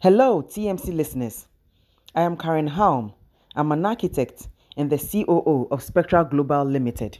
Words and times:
Hello, 0.00 0.42
TMC 0.42 0.94
listeners. 0.94 1.48
I 2.14 2.22
am 2.22 2.36
Karen 2.36 2.68
Halm. 2.68 3.14
I'm 3.56 3.72
an 3.72 3.84
architect 3.84 4.46
and 4.76 4.88
the 4.88 4.96
COO 4.96 5.66
of 5.72 5.84
Spektra 5.84 6.30
Global 6.30 6.62
Limited. 6.62 7.18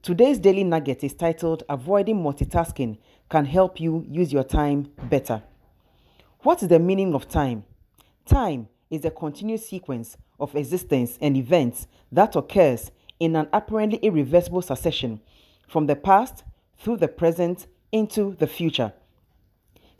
Today's 0.00 0.38
daily 0.38 0.64
nugget 0.64 1.04
is 1.04 1.12
titled 1.12 1.64
Avoiding 1.68 2.16
Multitasking 2.16 2.96
Can 3.28 3.44
Help 3.44 3.78
You 3.78 4.06
Use 4.08 4.32
Your 4.32 4.42
Time 4.42 4.90
Better. 5.10 5.42
What 6.40 6.62
is 6.62 6.70
the 6.70 6.78
meaning 6.78 7.14
of 7.14 7.28
time? 7.28 7.62
Time 8.24 8.68
is 8.88 9.04
a 9.04 9.10
continuous 9.10 9.68
sequence 9.68 10.16
of 10.40 10.56
existence 10.56 11.18
and 11.20 11.36
events 11.36 11.88
that 12.10 12.36
occurs 12.36 12.90
in 13.20 13.36
an 13.36 13.48
apparently 13.52 13.98
irreversible 13.98 14.62
succession 14.62 15.20
from 15.68 15.88
the 15.88 15.96
past 15.96 16.42
through 16.78 16.96
the 16.96 17.08
present 17.08 17.66
into 17.92 18.34
the 18.36 18.46
future. 18.46 18.94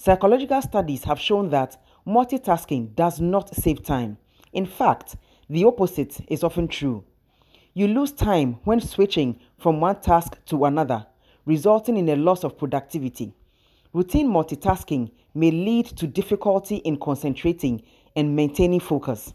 Psychological 0.04 0.60
studies 0.60 1.04
have 1.04 1.20
shown 1.20 1.50
that 1.50 1.80
multitasking 2.04 2.92
does 2.96 3.20
not 3.20 3.54
save 3.54 3.84
time. 3.84 4.18
In 4.52 4.66
fact, 4.66 5.14
the 5.48 5.64
opposite 5.64 6.18
is 6.26 6.42
often 6.42 6.66
true. 6.66 7.04
You 7.72 7.86
lose 7.86 8.10
time 8.10 8.54
when 8.64 8.80
switching 8.80 9.38
from 9.58 9.80
one 9.80 10.00
task 10.00 10.44
to 10.46 10.64
another, 10.64 11.06
resulting 11.46 11.96
in 11.96 12.08
a 12.08 12.16
loss 12.16 12.42
of 12.42 12.58
productivity. 12.58 13.32
Routine 13.92 14.26
multitasking 14.28 15.12
may 15.34 15.52
lead 15.52 15.86
to 15.86 16.08
difficulty 16.08 16.78
in 16.78 16.96
concentrating 16.96 17.80
and 18.16 18.34
maintaining 18.34 18.80
focus. 18.80 19.34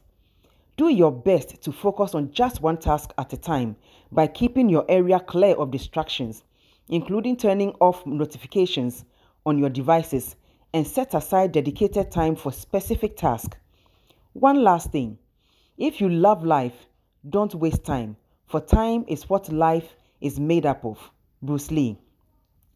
Do 0.75 0.89
your 0.89 1.13
best 1.13 1.61
to 1.61 1.71
focus 1.71 2.13
on 2.13 2.33
just 2.33 2.61
one 2.61 2.75
task 2.75 3.13
at 3.17 3.31
a 3.31 3.37
time 3.37 3.77
by 4.11 4.27
keeping 4.27 4.67
your 4.67 4.83
area 4.89 5.21
clear 5.21 5.55
of 5.55 5.71
distractions, 5.71 6.43
including 6.89 7.37
turning 7.37 7.71
off 7.79 8.05
notifications 8.05 9.05
on 9.45 9.57
your 9.57 9.69
devices 9.69 10.35
and 10.77 10.85
set 10.85 11.15
aside 11.15 11.53
dedicated 11.53 12.11
time 12.11 12.35
for 12.35 12.51
specific 12.51 13.17
tasks. 13.17 13.57
One 14.33 14.63
last 14.63 14.91
thing 14.91 15.17
if 15.75 15.99
you 15.99 16.07
love 16.07 16.43
life, 16.43 16.85
don't 17.27 17.55
waste 17.55 17.83
time, 17.83 18.15
for 18.45 18.59
time 18.59 19.03
is 19.07 19.27
what 19.27 19.51
life 19.51 19.95
is 20.21 20.39
made 20.39 20.67
up 20.67 20.85
of. 20.85 20.99
Bruce 21.41 21.71
Lee. 21.71 21.97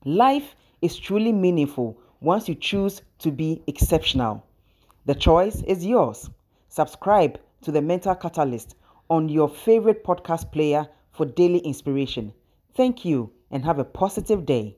Life 0.04 0.56
is 0.82 0.98
truly 0.98 1.32
meaningful 1.32 1.96
once 2.22 2.50
you 2.50 2.56
choose 2.56 3.04
to 3.20 3.30
be 3.30 3.62
exceptional. 3.68 4.44
The 5.06 5.14
choice 5.14 5.62
is 5.62 5.86
yours. 5.86 6.28
Subscribe 6.70 7.40
to 7.62 7.72
the 7.72 7.84
Mental 7.84 8.16
Catalyst 8.16 8.74
on 9.12 9.30
your 9.30 9.48
favorite 9.48 10.04
podcast 10.04 10.52
player 10.52 10.88
for 11.12 11.28
daily 11.28 11.60
inspiration. 11.60 12.34
Thank 12.74 13.06
you 13.06 13.32
and 13.52 13.64
have 13.64 13.78
a 13.78 13.86
positive 13.86 14.44
day. 14.48 14.76